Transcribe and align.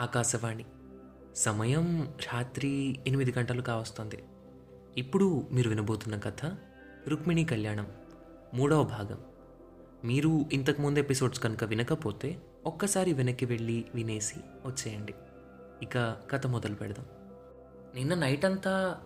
ఆకాశవాణి. 0.00 0.66
సమయం 1.36 2.14
రాత్రి 2.32 3.00
ఎనిమిది 3.06 3.34
గంటలు 3.38 3.62
కావస్తుంది. 3.62 4.24
ఇప్పుడు 4.96 5.48
మీరు 5.52 5.68
వినబోతున్న 5.68 6.16
కథ 6.16 6.56
రుక్మిణి 7.08 7.44
కళ్యాణం 7.44 7.86
మూడవ 8.54 8.82
భాగం. 8.82 9.18
మీరు 10.04 10.44
ఇంతకుముందు 10.52 10.98
ఎపిసోడ్స్ 10.98 11.40
కనుక 11.40 11.64
వినకపోతే 11.64 12.42
ఒక్కసారి 12.66 13.12
వెనక్కి 13.12 13.46
వెళ్ళి 13.46 13.84
వినేసి 13.94 14.36
వచ్చేయండి. 14.66 15.14
ఇక 15.82 16.16
కథ 16.30 16.46
మొదలు 16.46 16.74
పెడదాం. 16.74 17.06
నిన్న 17.94 18.14
నైట్ 18.14 18.44
అంతా 18.44 19.00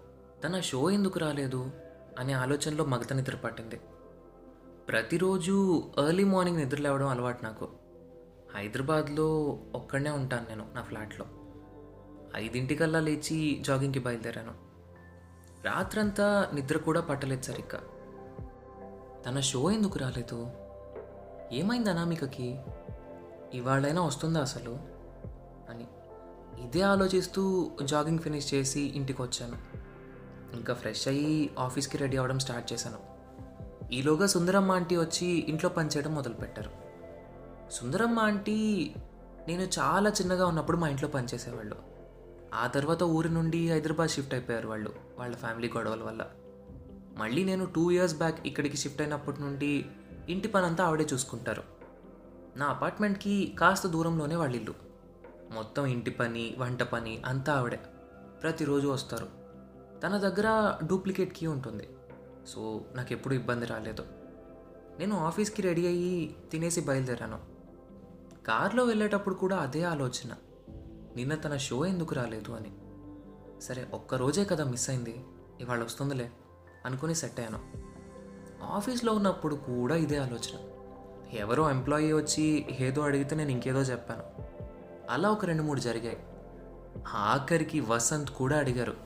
తన 0.45 0.61
షో 0.61 0.91
ఎందుకు 0.91 1.19
రాలేదు 1.19 1.71
అనే 2.19 2.33
ఆలోచనలో 2.33 2.85
మగత 2.85 3.13
నిద్ర 3.13 3.35
పట్టింది. 3.35 3.81
ప్రతిరోజు 4.89 5.85
ఎర్లీ 6.07 6.25
మార్నింగ్ 6.25 6.59
నిద్ర 6.59 6.81
లేవడం 6.81 7.07
అలవాటు 7.07 7.45
నాకు. 7.45 7.69
హైదరాబాద్లో 8.57 9.59
ఒక్కడనే 9.75 10.11
ఉంటాను 10.11 10.47
నేను 10.49 10.67
నా 10.75 10.83
ఫ్లాట్లో. 10.83 11.27
ఐదింటికల్లా 12.37 13.01
లేచి 13.01 13.63
జాగింగ్కి 13.67 13.99
బయలుదేరాను. 13.99 14.55
రాత్రంతా 15.65 16.51
నిద్ర 16.55 16.79
కూడా 16.79 17.01
పట్టలేదు 17.01 17.43
సరిగ్గా. 17.43 17.83
తన 19.27 19.41
షో 19.41 19.71
ఎందుకు 19.71 19.99
రాలేదు? 19.99 20.51
ఏమైంది 21.53 21.91
అనామికకి? 21.91 22.61
ఇవాళైనా 23.55 24.03
వస్తుందా 24.03 24.41
అసలు? 24.41 24.79
అని. 25.71 25.87
ఇదే 26.65 26.81
ఆలోచిస్తూ 26.81 27.71
జాగింగ్ 27.83 28.19
ఫినిష్ 28.19 28.55
చేసి 28.55 28.81
ఇంటికి 28.81 29.23
వచ్చాను 29.23 29.59
ఇంకా 30.57 30.75
ఫ్రెష్ 30.75 31.09
అయ్యి 31.09 31.51
ఆఫీస్కి 31.59 31.99
రెడీ 31.99 32.17
అవ్వడం 32.17 32.39
స్టార్ట్ 32.39 32.73
చేశాను. 32.73 32.99
ఈలోగా 33.93 34.27
సుందరమ్మ 34.27 34.73
ఆంటీ 34.73 34.97
వచ్చి 34.97 35.27
ఇంట్లో 35.27 35.71
పనిచేయడం 35.71 36.15
మొదలుపెట్టారు. 36.15 36.90
సుందరమ్మ 37.71 38.19
ఆంటీ 38.19 38.91
నేను 39.49 39.63
చాలా 39.63 40.11
చిన్నగా 40.11 40.47
ఉన్నప్పుడు 40.47 40.77
మా 40.77 40.89
ఇంట్లో 40.89 41.09
పనిచేసేవాళ్ళు. 41.09 41.77
ఆ 42.55 42.67
తర్వాత 42.67 43.03
ఊరి 43.03 43.29
నుండి 43.29 43.71
హైదరాబాద్ 43.71 44.11
షిఫ్ట్ 44.11 44.35
అయిపోయారు 44.35 44.69
వాళ్ళు 44.69 44.93
వాళ్ళ 45.19 45.37
ఫ్యామిలీ 45.37 45.73
గొడవల 45.77 46.03
వల్ల. 46.03 46.27
మళ్ళీ 47.17 47.45
నేను 47.45 47.65
టూ 47.65 47.91
ఇయర్స్ 47.91 48.17
బ్యాక్ 48.17 48.47
ఇక్కడికి 48.47 48.77
షిఫ్ట్ 48.77 49.03
అయినప్పటి 49.03 49.41
నుండి 49.41 49.87
ఇంటి 50.29 50.49
పని 50.49 50.67
అంతా 50.67 50.85
ఆవిడే 50.85 51.07
చూసుకుంటారు. 51.13 51.63
నా 52.57 52.67
అపార్ట్మెంట్కి 52.67 53.57
కాస్త 53.61 53.87
దూరంలోనే 53.87 54.37
వాళ్ళ 54.37 54.57
ఇల్లు. 54.57 54.75
మొత్తం 55.53 55.87
ఇంటి 55.87 56.11
పని 56.11 56.55
వంట 56.59 56.83
పని 56.83 57.23
అంతా 57.27 57.53
ఆవిడే. 57.53 57.81
ప్రతిరోజు 58.43 58.89
వస్తారు. 58.89 59.29
తన 60.03 60.17
దగ్గర 60.17 60.77
డూప్లికేట్ 60.87 61.37
కీ 61.37 61.47
ఉంటుంది. 61.47 61.89
సో 62.49 62.81
నాకు 62.95 63.13
ఎప్పుడు 63.13 63.35
ఇబ్బంది 63.35 63.67
రాలేదు. 63.67 64.05
నేను 64.99 65.19
ఆఫీస్కి 65.19 65.63
రెడీ 65.63 65.87
అయ్యి 65.87 66.37
తినేసి 66.53 66.81
బయలుదేరాను. 66.81 67.60
కార్లో 68.51 68.85
వెళ్ళేటప్పుడు 68.85 69.35
కూడా 69.35 69.57
అదే 69.57 69.83
ఆలోచన. 69.83 70.33
నిన్న 71.17 71.35
తన 71.35 71.57
షో 71.57 71.87
ఎందుకు 71.87 72.15
రాలేదు 72.15 72.53
అని. 72.53 72.73
సరే 73.61 73.87
ఒక్క 73.95 74.15
రోజే 74.15 74.45
కదా 74.45 74.65
మిస్ 74.65 74.91
అయింది. 74.91 75.25
ఇవాళ 75.61 75.85
వస్తుందిలే 75.85 76.31
అనుకుని 76.87 77.15
సెట్ 77.15 77.41
అయ్యాను. 77.41 77.61
ఆఫీస్లో 78.65 79.13
ఉన్నప్పుడు 79.13 79.55
కూడా 79.55 79.97
ఇదే 79.97 80.17
ఆలోచన. 80.17 80.59
ఎవరో 81.33 81.71
ఎంప్లాయీ 81.71 82.13
వచ్చి 82.13 82.67
ఏదో 82.81 83.03
అడిగితే 83.03 83.37
నేను 83.37 83.51
ఇంకేదో 83.51 83.81
చెప్పాను. 83.81 84.23
అలా 85.11 85.31
ఒక 85.31 85.45
రెండు 85.45 85.63
మూడు 85.63 85.81
జరిగాయి. 85.81 86.27
ఆఖరికి 87.09 87.81
వసంత్ 87.81 88.31
కూడా 88.31 88.59
అడిగారు. 88.59 88.97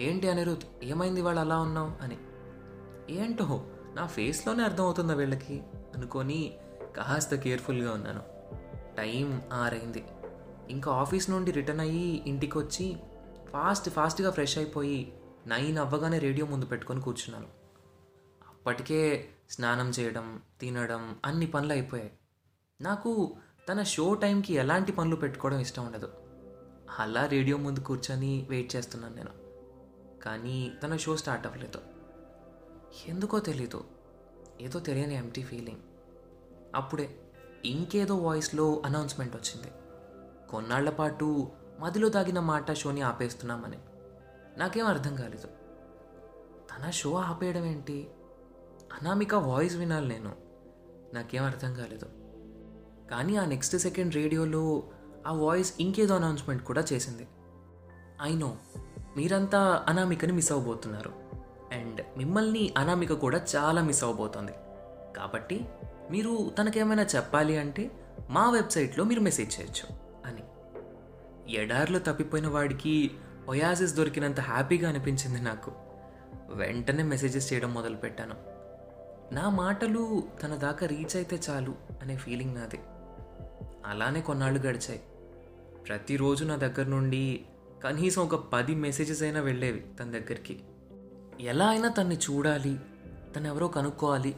ఏంటి 0.00 0.28
అనిరుద్ 0.28 0.84
ఏమైంది 0.84 1.22
వాళ్ళు 1.22 1.40
అలా 1.40 1.58
ఉన్నావు 1.58 1.92
అని. 2.02 2.18
ఏంటో 3.10 3.66
నా 3.94 4.06
ఫేస్లోనే 4.06 4.62
అర్థమవుతుందా 4.62 5.14
వీళ్ళకి? 5.14 5.62
అనుకొని 5.96 6.54
కాస్త 6.96 7.34
కేర్ఫుల్గా 7.34 7.92
ఉన్నాను. 7.92 8.31
టైం 8.96 9.42
ఆరైంది. 9.52 10.04
ఇంకా 10.70 10.92
ఆఫీస్ 10.92 11.30
నుండి 11.30 11.50
రిటర్న్ 11.50 11.80
అయ్యి 11.80 12.24
ఇంటికి 12.26 12.58
వచ్చి 12.58 12.96
ఫాస్ట్ 13.52 13.90
ఫాస్ట్గా 13.90 14.30
ఫ్రెష్ 14.30 14.58
అయిపోయి 14.58 15.20
నైన్ 15.46 15.78
అవ్వగానే 15.78 16.18
రేడియో 16.18 16.46
ముందు 16.46 16.66
పెట్టుకొని 16.66 17.00
కూర్చున్నాను. 17.00 17.46
అప్పటికే 18.48 19.28
స్నానం 19.50 19.90
చేయడం 19.90 20.42
తినడం 20.60 21.16
అన్ని 21.24 21.46
పనులు 21.46 21.72
అయిపోయాయి. 21.72 22.12
నాకు 22.80 23.36
తన 23.68 23.82
షో 23.82 24.14
టైంకి 24.14 24.54
ఎలాంటి 24.54 24.92
పనులు 24.92 25.16
పెట్టుకోవడం 25.16 25.58
ఇష్టం 25.58 25.86
ఉండదు. 25.86 26.12
అలా 26.98 27.26
రేడియో 27.26 27.56
ముందు 27.56 27.80
కూర్చొని 27.80 28.46
వెయిట్ 28.50 28.76
చేస్తున్నాను 28.76 29.14
నేను. 29.14 29.30
కానీ 30.22 30.72
తన 30.82 30.96
షో 30.96 31.16
స్టార్ట్ 31.16 31.46
అవ్వలేదు. 31.46 31.80
ఎందుకో 33.08 33.38
తెలీదు. 33.38 33.84
ఏదో 34.60 34.78
తెలియని 34.78 35.14
ఎంటీ 35.14 35.42
ఫీలింగ్ 35.42 35.80
అప్పుడే 36.74 37.31
ఇంకేదో 37.64 38.16
వాయిస్లో 38.16 38.82
అనౌన్స్మెంట్ 38.84 39.36
వచ్చింది. 39.36 39.72
కొన్నాళ్ళ 40.50 40.90
పాటు 40.90 41.48
మదిలో 41.80 42.08
తాగిన 42.08 42.40
మాట 42.40 42.72
షోని 42.72 43.00
ఆపేస్తున్నామని. 43.00 43.78
నాకేం 44.58 44.86
అర్థం 44.86 45.16
కాలేదు. 45.16 45.46
తన 46.70 46.90
షో 46.90 47.14
ఆపేయడం 47.14 47.64
ఏంటి? 47.64 48.10
అనామిక 48.92 49.34
వాయిస్ 49.34 49.76
వినాలి 49.76 50.08
నేను. 50.08 50.32
నాకేం 51.14 51.44
అర్థం 51.44 51.74
కాలేదు. 51.74 52.06
కానీ 53.10 53.36
ఆ 53.36 53.44
నెక్స్ట్ 53.44 53.76
సెకండ్ 53.76 54.14
రేడియోలో 54.14 54.82
ఆ 55.26 55.32
వాయిస్ 55.32 55.74
ఇంకేదో 55.80 56.14
అనౌన్స్మెంట్ 56.14 56.64
కూడా 56.64 56.84
చేసింది. 56.92 57.28
ఐనో 58.22 58.56
మీరంతా 59.16 59.84
అనామికని 59.88 60.32
మిస్ 60.32 60.52
అవ్వబోతున్నారు 60.52 61.12
అండ్ 61.72 62.18
మిమ్మల్ని 62.18 62.74
అనామిక 62.78 63.12
కూడా 63.12 63.46
చాలా 63.56 63.82
మిస్ 63.82 64.04
అవ్వబోతోంది 64.04 64.52
కాబట్టి 65.16 65.66
మీరు 66.12 66.52
తనకేమైనా 66.58 67.02
చెప్పాలి 67.02 67.58
అంటే 67.58 67.90
మా 68.30 68.50
వెబ్సైట్లో 68.50 69.04
మీరు 69.04 69.20
మెసేజ్ 69.20 69.60
చేయొచ్చు 69.60 69.96
అని. 70.26 70.42
ఎడార్లో 71.52 71.98
తప్పిపోయిన 71.98 72.48
వాడికి 72.48 73.10
ఒయాసిస్ 73.48 73.94
దొరికినంత 73.94 74.40
హ్యాపీగా 74.40 74.88
అనిపించింది 74.88 75.40
నాకు. 75.40 75.72
వెంటనే 76.48 77.02
మెసేజెస్ 77.02 77.52
చేయడం 77.52 77.74
మొదలుపెట్టాను. 77.74 78.34
నా 79.34 79.50
మాటలు 79.50 80.22
తన 80.42 80.54
దాకా 80.54 80.86
రీచ్ 80.86 81.16
అయితే 81.16 81.40
చాలు 81.50 81.74
అనే 82.02 82.16
ఫీలింగ్ 82.16 82.54
నాది. 82.54 82.80
అలానే 83.86 84.20
కొన్నాళ్ళు 84.20 84.60
గడిచాయి. 84.60 85.00
ప్రతిరోజు 85.88 86.44
నా 86.44 86.56
దగ్గర 86.56 86.86
నుండి 86.86 87.44
కనీసం 87.84 88.22
ఒక 88.22 88.34
పది 88.34 88.74
మెసేజెస్ 88.74 89.22
అయినా 89.22 89.40
వెళ్ళేవి 89.40 89.86
తన 90.00 90.04
దగ్గరికి. 90.04 90.60
ఎలా 91.40 91.66
అయినా 91.66 91.88
తన్ని 91.88 92.16
చూడాలి 92.16 92.80
తను 93.36 93.46
ఎవరో 93.46 93.68
కనుక్కోవాలి 93.68 94.36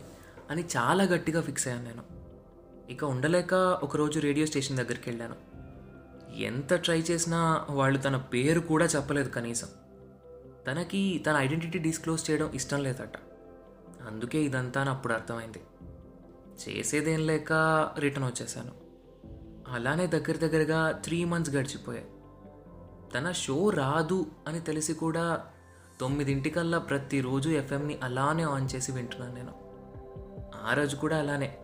అని 0.50 0.65
చాలా 0.77 1.05
గట్టిగా 1.05 1.41
ఫిక్స్ 1.41 1.69
అయ్యాను 1.69 1.87
నేను. 1.87 2.03
ఇక 2.91 3.05
ఉండలేక 3.05 3.55
ఒకరోజు 3.55 4.21
రేడియో 4.21 4.47
స్టేషన్ 4.47 4.77
దగ్గరికి 4.77 5.10
వెళ్ళాను. 5.10 5.55
ఎంత 6.34 6.75
ట్రై 6.75 7.00
చేసినా 7.00 7.66
వాళ్ళు 7.71 7.99
తన 7.99 8.16
పేరు 8.16 8.60
కూడా 8.60 8.84
చెప్పలేదు 8.84 9.28
కనీసం. 9.28 9.69
తనకి 10.66 11.25
తన 11.27 11.37
ఐడెంటిటీ 11.37 11.78
డిస్క్లోజ్ 11.78 12.31
చేయడం 12.31 12.50
ఇష్టం 12.55 12.82
లేదట. 12.82 13.16
అందుకే 14.06 14.43
ఇదంతా 14.43 14.81
అని 14.81 14.91
అప్పుడు 14.91 15.12
అర్థమైంది. 15.12 15.60
చేసేదేం 16.69 17.26
లేక 17.26 17.53
రిటర్న్ 17.99 18.25
వచ్చేసాను 18.25 18.72
అలానే 19.69 20.06
దగ్గర 20.06 20.37
దగ్గరగా 20.37 20.91
త్రీ 20.91 21.25
మంత్స్ 21.25 21.55
గడిచిపోయాయి. 21.55 22.06
తన 23.15 23.32
షో 23.32 23.71
రాదు 23.71 24.26
అని 24.49 24.61
తెలిసి 24.61 24.94
కూడా 24.94 25.47
తొమ్మిదింటికల్లా 26.00 26.78
ప్రతిరోజు 26.78 27.50
ఎఫ్ఎంని 27.50 27.99
అలానే 28.03 28.43
ఆన్ 28.43 28.69
చేసి 28.75 28.93
వింటున్నాను 28.93 29.34
నేను. 29.34 29.64
ఆ 30.65 30.73
రోజు 30.73 30.97
కూడా 30.97 31.19
అలానే. 31.19 31.59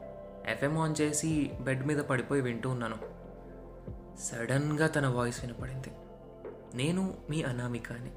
ఎఫ్ఎం 0.47 0.79
ఆన్ 0.79 0.95
చేసి 1.01 1.51
బెడ్ 1.61 1.87
మీద 1.87 1.99
పడిపోయి 1.99 2.43
వింటూ 2.43 2.71
ఉన్నాను. 2.71 2.99
సడన్గా 4.19 4.87
తన 4.87 5.07
వాయిస్ 5.07 5.45
వినపడింది. 5.45 5.91
నేను 6.75 7.15
మీ 7.31 7.43
అనామిక 7.43 7.93
అని 7.93 8.11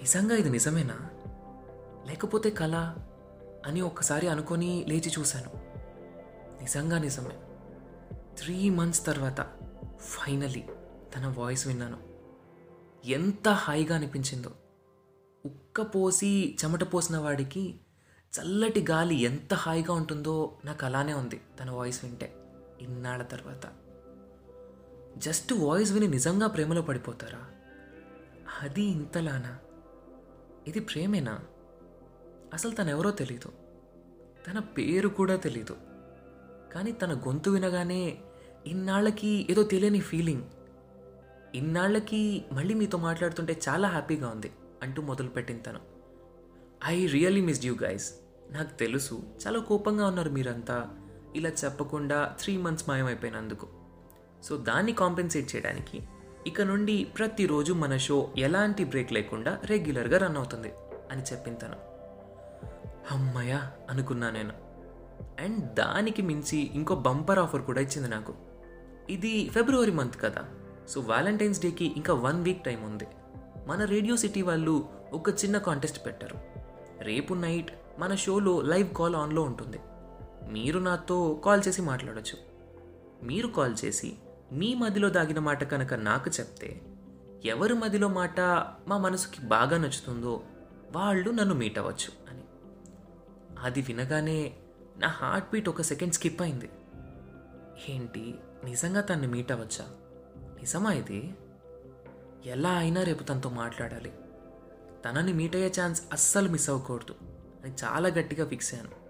నిజంగా 0.00 0.36
ఇది 0.36 0.50
నిజమేనా? 0.50 1.10
లేకపోతే 2.06 2.50
కళ 2.50 2.94
అని 3.66 3.80
ఒక్కసారి 3.80 4.28
అనుకొని 4.28 4.84
లేచి 4.88 5.12
చూశాను. 5.18 5.50
నిజంగా 6.62 6.98
నిజమే. 6.98 7.38
త్రీ 8.38 8.70
మంత్స్ 8.70 9.06
తర్వాత 9.06 9.46
ఫైనలీ 10.00 10.64
తన 11.16 11.34
వాయిస్ 11.38 11.66
విన్నాను. 11.66 11.98
ఎంత 13.06 13.48
హాయిగా 13.48 13.94
అనిపించిందో. 13.94 14.50
ఉక్క 15.44 15.80
పోసి 15.80 16.56
చెమట 16.64 16.94
పోసిన 16.94 17.18
వాడికి 17.18 17.80
చల్లటి 18.40 18.86
గాలి 18.90 19.14
ఎంత 19.14 19.54
హాయిగా 19.54 19.94
ఉంటుందో 19.94 20.52
నాకు 20.64 20.86
అలానే 20.86 21.14
ఉంది. 21.14 21.40
తన 21.60 21.70
వాయిస్ 21.70 22.04
వింటే 22.04 22.36
ఇన్నాళ్ళ 22.80 23.24
తర్వాత. 23.24 23.72
జస్ట్ 25.16 25.52
వాయిస్ 25.52 25.92
విని 25.92 26.08
నిజంగా 26.08 26.46
ప్రేమలో 26.46 26.82
పడిపోతారా? 26.82 27.44
అది 28.62 28.82
ఇంతలానా? 28.82 29.58
ఇది 30.68 30.80
ప్రేమేనా? 30.80 31.40
అసలు 32.54 32.70
తనెవరో 32.70 32.96
ఎవరో 32.96 33.10
తెలీదు. 33.10 33.52
తన 34.46 34.58
పేరు 34.58 35.08
కూడా 35.08 35.36
తెలీదు. 35.36 35.76
కానీ 36.74 36.92
తన 36.92 37.14
గొంతు 37.14 37.50
వినగానే 37.50 38.18
ఇన్నాళ్ళకి 38.66 39.46
ఏదో 39.50 39.62
తెలియని 39.62 40.00
ఫీలింగ్. 40.00 40.42
ఇన్నాళ్ళకి 41.54 42.44
మళ్ళీ 42.52 42.74
మీతో 42.74 42.98
మాట్లాడుతుంటే 42.98 43.60
చాలా 43.68 43.88
హ్యాపీగా 43.88 44.28
ఉంది 44.28 44.52
అంటూ 44.82 45.02
మొదలుపెట్టింది 45.02 45.62
తను. 45.62 45.80
I 46.84 47.06
really 47.06 47.40
miss 47.40 47.66
you 47.66 47.76
guys. 47.82 48.14
నాకు 48.52 48.78
తెలుసు. 48.78 49.22
చాలా 49.46 49.58
కోపంగా 49.58 50.06
ఉన్నారు 50.06 50.30
మీరంతా. 50.30 50.90
ఇలా 51.36 51.50
చెప్పకుండా 51.50 52.36
త్రీ 52.40 52.56
మంత్స్ 52.56 52.88
మాయమైపోయినందుకు. 52.88 53.66
సో 54.44 54.56
దాన్ని 54.56 54.92
కాంపెన్సేట్ 54.92 55.56
చేయడానికి 55.56 56.02
ఇక 56.46 56.60
నుండి 56.60 57.04
ప్రతిరోజు 57.04 57.72
మన 57.72 57.96
షో 57.96 58.30
ఎలాంటి 58.38 58.84
బ్రేక్ 58.84 59.12
లేకుండా 59.12 59.58
రెగ్యులర్గా 59.64 60.18
రన్ 60.18 60.36
అవుతుంది 60.36 60.72
అని 61.12 61.22
చెప్పింది 61.22 61.58
తను. 61.58 61.76
అమ్మయ్య 63.10 63.70
అనుకున్నా 63.90 64.30
నేను. 64.30 64.52
అండ్ 65.40 65.74
దానికి 65.74 66.22
మించి 66.22 66.58
ఇంకో 66.58 66.94
బంపర్ 66.94 67.38
ఆఫర్ 67.38 67.62
కూడా 67.62 67.80
ఇచ్చింది 67.80 68.08
నాకు. 68.08 68.34
ఇది 69.10 69.48
ఫిబ్రవరి 69.48 69.90
మంత్ 69.90 70.20
కదా. 70.20 70.44
సో 70.88 71.00
వ్యాలంటైన్స్ 71.00 71.60
డేకి 71.60 71.92
ఇంకా 71.96 72.14
వన్ 72.14 72.42
వీక్ 72.42 72.64
టైం 72.64 72.82
ఉంది. 72.82 73.06
మన 73.66 73.84
రేడియో 73.84 74.16
సిటీ 74.16 74.42
వాళ్ళు 74.42 74.88
ఒక 75.12 75.30
చిన్న 75.30 75.58
కాంటెస్ట్ 75.58 76.06
పెట్టారు. 76.06 76.38
రేపు 77.04 77.34
నైట్ 77.34 77.70
మన 78.02 78.14
షోలో 78.14 78.62
లైవ్ 78.62 78.94
కాల్ 78.94 79.16
ఆన్లో 79.16 79.42
ఉంటుంది. 79.42 79.80
మీరు 80.50 80.78
నాతో 80.78 81.42
కాల్ 81.44 81.62
చేసి 81.68 81.82
మాట్లాడచ్చు. 81.82 82.38
మీరు 83.22 83.46
కాల్ 83.46 83.76
చేసి 83.84 84.16
మీ 84.52 84.74
మదిలో 84.74 85.10
దాగిన 85.10 85.38
మాట 85.38 85.64
కనుక 85.64 85.94
నాకు 85.94 86.30
చెప్తే 86.30 86.80
ఎవరి 87.44 87.74
మదిలో 87.74 88.08
మాట 88.08 88.40
మా 88.88 88.98
మనసుకి 88.98 89.40
బాగా 89.40 89.78
నచ్చుతుందో 89.78 90.42
వాళ్ళు 90.96 91.30
నన్ను 91.30 91.54
మీట్ 91.54 91.78
అవ్వచ్చు 91.78 92.30
అని. 92.30 92.42
అది 93.60 93.82
వినగానే 93.82 94.52
నా 94.98 95.08
హార్ట్ 95.08 95.50
బీట్ 95.52 95.68
ఒక 95.68 95.82
సెకండ్ 95.82 96.14
స్కిప్ 96.14 96.42
అయింది. 96.42 96.70
ఏంటి 97.88 98.34
నిజంగా 98.64 99.00
తన్ని 99.00 99.26
మీట్ 99.26 99.52
అవ్వచ్చా? 99.52 99.84
నిజమా 100.36 100.92
ఇది? 100.92 101.34
ఎలా 102.46 102.70
అయినా 102.70 103.02
రేపు 103.02 103.22
తనతో 103.22 103.50
మాట్లాడాలి. 103.50 104.12
తనని 105.04 105.32
మీట్ 105.32 105.56
అయ్యే 105.56 105.72
ఛాన్స్ 105.80 106.02
అస్సలు 106.12 106.48
మిస్ 106.48 106.70
అవ్వకూడదు. 106.70 107.31
అని 107.64 107.74
చాలా 107.84 108.08
గట్టిగా 108.08 108.46
ఫిక్స్ 108.46 108.74
అయ్యాను. 108.74 109.02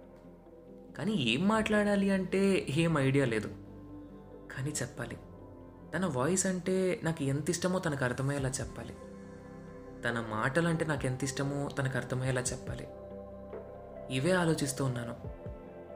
కానీ 0.95 1.13
ఏం 1.13 1.49
మాట్లాడాలి 1.49 2.11
అంటే 2.11 2.67
ఏం 2.69 2.99
ఐడియా 2.99 3.25
లేదు. 3.25 3.49
కానీ 4.57 4.71
చెప్పాలి. 4.71 5.19
తన 5.95 6.07
వాయిస్ 6.07 6.47
అంటే 6.47 7.01
నాకు 7.05 7.25
ఎంత 7.25 7.51
ఇష్టమో 7.51 7.79
తనకు 7.79 8.05
అర్థమయ్యేలా 8.05 8.49
చెప్పాలి. 8.49 8.97
తన 10.03 10.27
మాటలు 10.31 10.69
అంటే 10.69 10.85
నాకు 10.85 11.07
ఎంత 11.07 11.25
ఇష్టమో 11.25 11.69
తనకు 11.69 11.97
అర్థమయ్యేలా 11.97 12.41
చెప్పాలి. 12.41 12.89
ఇవే 14.17 14.31
ఆలోచిస్తూ 14.31 14.85
ఉన్నాను. 14.85 15.17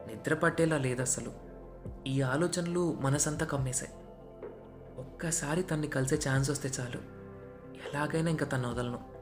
నిద్ర 0.08 0.34
పట్టేలా 0.34 0.78
లేదు 0.78 1.02
అసలు. 1.02 1.32
ఈ 2.06 2.20
ఆలోచనలు 2.20 2.94
మనసంతా 3.00 3.46
కమ్మేశాయి. 3.46 3.92
ఒక్కసారి 4.98 5.62
తన్ని 5.62 5.88
కలిసే 5.88 6.16
ఛాన్స్ 6.16 6.50
వస్తే 6.50 6.70
చాలు. 6.80 6.98
ఎలాగైనా 7.74 8.30
ఇంకా 8.30 8.46
తను 8.46 8.70
వదలను. 8.70 9.15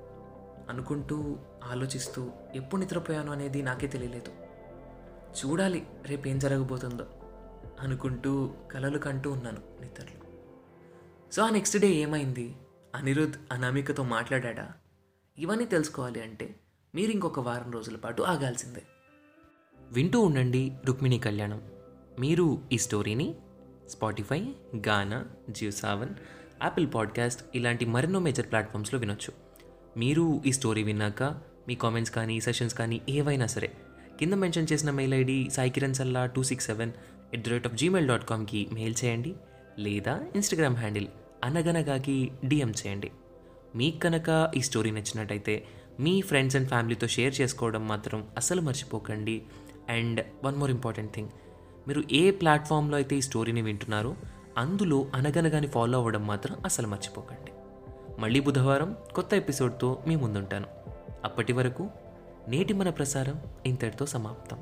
అనుకుంటూ 0.71 1.39
ఆలోచిస్తూ 1.65 2.31
ఎప్పుడు 2.55 2.81
నిద్రపోయాను 2.81 3.33
అనేది 3.33 3.63
నాకే 3.63 3.87
తెలియలేదు. 3.87 4.33
చూడాలి 5.45 5.87
రేపేం 6.07 6.39
జరగబోతుందో 6.39 7.07
అనుకుంటూ 7.81 8.55
కలలు 8.73 8.99
కంటూ 8.99 9.33
ఉన్నాను 9.33 9.59
నిద్రలో. 9.81 10.27
సో 11.33 11.43
ఆ 11.43 11.51
నెక్స్ట్ 11.51 11.79
డే 11.79 11.89
ఏమైంది? 11.89 12.57
అనిరుద్ 12.95 13.33
అనామికతో 13.53 14.03
మాట్లాడా 14.03 14.73
ఇవన్నీ 15.39 15.65
తెలుసుకోవాలి 15.65 16.23
అంటే 16.23 16.61
మీరు 16.95 17.11
ఇంకొక 17.11 17.41
వారం 17.41 17.71
రోజుల 17.71 17.97
పాటు 17.97 18.23
ఆగాల్సిందే. 18.23 18.83
వింటూ 19.93 20.21
ఉండండి 20.21 20.77
రుక్మిణి 20.87 21.19
కళ్యాణం. 21.19 21.63
మీరు 22.21 22.63
ఈ 22.73 22.79
స్టోరీని 22.79 23.35
Spotify 23.89 24.55
Gaana 24.89 25.25
Jio 25.51 25.71
Saavn 25.71 26.09
Apple 26.63 26.89
podcast 26.95 27.45
ఇలాంటి 27.55 27.85
మరెన్నో 27.85 28.19
మేజర్ 28.19 28.51
ప్లాట్ఫామ్స్లో 28.51 29.01
వినొచ్చు. 29.01 29.44
మీరు 29.97 30.43
ఈ 30.47 30.53
స్టోరీ 30.53 30.83
విన్నాక 30.83 31.23
మీ 31.69 31.75
కామెంట్స్ 31.75 32.13
కానీ 32.17 32.37
సెషన్స్ 32.41 32.75
కానీ 32.75 32.97
ఏవైనా 33.09 33.47
సరే 33.47 33.69
కింద 34.19 34.35
మెన్షన్ 34.35 34.69
చేసిన 34.73 34.91
mail 34.91 35.15
ID 35.15 35.37
Saikiran 35.57 35.97
Salla 35.99 36.27
two 36.27 36.43
six 36.43 36.67
seven 36.67 36.93
at 37.35 37.45
the 37.47 37.53
rate 37.53 37.67
of 37.67 37.77
Gmail 37.81 38.09
dot 38.09 38.25
కామ్కి 38.25 38.61
mail 38.73 38.97
చేయండి 39.05 39.33
లేదా 39.79 40.15
ఇన్స్టాగ్రామ్ 40.35 40.77
హ్యాండిల్ 40.77 41.09
అనగనగాకి 41.45 42.17
డిఎం 42.45 42.73
చేయండి. 42.81 43.11
మీకు 43.77 43.99
కనుక 43.99 44.29
ఈ 44.57 44.61
స్టోరీ 44.61 44.91
నచ్చినట్టయితే 44.91 45.55
మీ 46.01 46.15
ఫ్రెండ్స్ 46.21 46.57
అండ్ 46.57 46.69
ఫ్యామిలీతో 46.69 47.07
షేర్ 47.07 47.35
చేసుకోవడం 47.41 47.83
మాత్రం 47.89 48.21
అస్సలు 48.37 48.61
మర్చిపోకండి. 48.61 49.37
And 49.89 50.21
one 50.45 50.57
more 50.57 50.71
important 50.71 51.13
thing 51.17 51.33
మీరు 51.89 52.03
ఏ 52.13 52.31
ప్లాట్ఫామ్లో 52.31 52.97
అయితే 52.97 53.17
ఈ 53.17 53.21
స్టోరీని 53.21 53.63
వింటున్నారో 53.63 54.13
అందులో 54.59 55.11
అనగనగాని 55.15 55.67
ఫాలో 55.67 55.99
అవ్వడం 55.99 56.27
మాత్రం 56.27 56.57
అసలు 56.65 56.87
మర్చిపోకండి. 56.87 57.51
మళ్ళీ 58.19 58.41
బుధవారం 58.41 58.97
కొత్త 59.15 59.35
ఎపిసోడ్తో 59.35 60.03
మీ 60.07 60.17
ముందుంటాను. 60.17 60.67
అప్పటి 61.25 61.53
వరకు 61.53 61.89
నేటి 62.49 62.73
మన 62.73 62.91
ప్రసారం 62.91 63.41
ఇంతటితో 63.67 64.07
సమాప్తం. 64.07 64.59